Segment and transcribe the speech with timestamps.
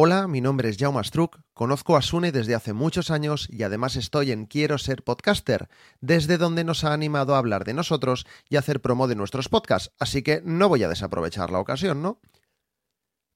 [0.00, 3.96] Hola, mi nombre es Jaume Struck, conozco a Sune desde hace muchos años y además
[3.96, 5.68] estoy en Quiero ser podcaster,
[6.00, 9.90] desde donde nos ha animado a hablar de nosotros y hacer promo de nuestros podcasts,
[9.98, 12.20] así que no voy a desaprovechar la ocasión, ¿no?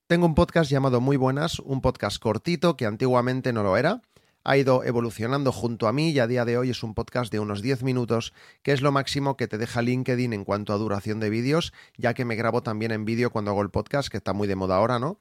[0.07, 4.01] Tengo un podcast llamado Muy Buenas, un podcast cortito que antiguamente no lo era,
[4.45, 7.41] ha ido evolucionando junto a mí y a día de hoy es un podcast de
[7.41, 11.19] unos 10 minutos, que es lo máximo que te deja LinkedIn en cuanto a duración
[11.19, 14.33] de vídeos, ya que me grabo también en vídeo cuando hago el podcast, que está
[14.33, 15.19] muy de moda ahora, ¿no?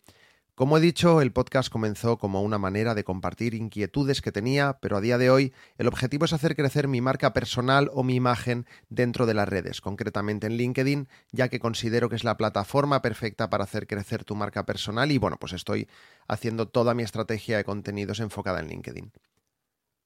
[0.53, 4.97] Como he dicho, el podcast comenzó como una manera de compartir inquietudes que tenía, pero
[4.97, 8.65] a día de hoy el objetivo es hacer crecer mi marca personal o mi imagen
[8.89, 13.49] dentro de las redes, concretamente en LinkedIn, ya que considero que es la plataforma perfecta
[13.49, 15.87] para hacer crecer tu marca personal y bueno, pues estoy
[16.27, 19.11] haciendo toda mi estrategia de contenidos enfocada en LinkedIn.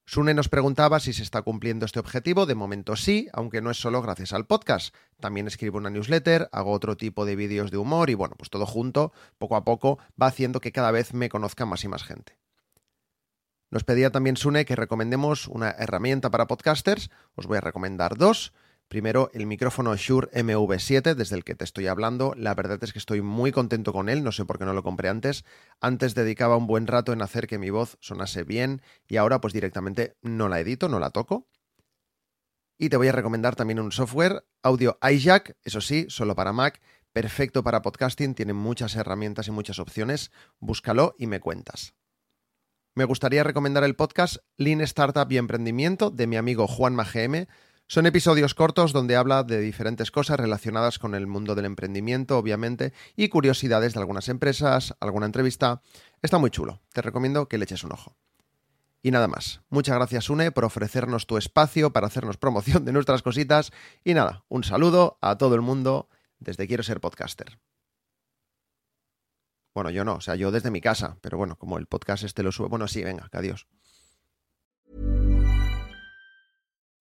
[0.07, 2.45] Sune nos preguntaba si se está cumpliendo este objetivo.
[2.45, 4.93] De momento sí, aunque no es solo gracias al podcast.
[5.19, 8.67] También escribo una newsletter, hago otro tipo de vídeos de humor y bueno, pues todo
[8.67, 12.37] junto, poco a poco, va haciendo que cada vez me conozca más y más gente.
[13.71, 17.09] Nos pedía también Sune que recomendemos una herramienta para podcasters.
[17.33, 18.53] Os voy a recomendar dos.
[18.87, 22.33] Primero, el micrófono Shure MV7, desde el que te estoy hablando.
[22.37, 24.83] La verdad es que estoy muy contento con él, no sé por qué no lo
[24.83, 25.43] compré antes.
[25.81, 29.53] Antes dedicaba un buen rato en hacer que mi voz sonase bien y ahora pues
[29.53, 31.47] directamente no la edito, no la toco.
[32.77, 36.81] Y te voy a recomendar también un software, Audio iJack, eso sí, solo para Mac,
[37.13, 40.31] perfecto para podcasting, tiene muchas herramientas y muchas opciones.
[40.59, 41.95] Búscalo y me cuentas.
[42.97, 47.47] Me gustaría recomendar el podcast Lean Startup y Emprendimiento de mi amigo Juan GM.
[47.87, 52.93] Son episodios cortos donde habla de diferentes cosas relacionadas con el mundo del emprendimiento, obviamente,
[53.15, 55.81] y curiosidades de algunas empresas, alguna entrevista.
[56.23, 56.81] Está muy chulo.
[56.93, 58.17] Te recomiendo que le eches un ojo.
[59.03, 59.61] Y nada más.
[59.69, 63.71] Muchas gracias, Une, por ofrecernos tu espacio para hacernos promoción de nuestras cositas.
[64.03, 66.09] Y nada, un saludo a todo el mundo
[66.39, 67.59] desde Quiero ser podcaster.
[69.75, 72.41] Bueno, yo no, o sea, yo desde mi casa, pero bueno, como el podcast este
[72.41, 72.67] lo sube.
[72.67, 73.67] Bueno, sí, venga, que adiós.